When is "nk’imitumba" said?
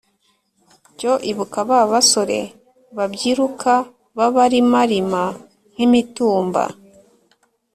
5.73-6.63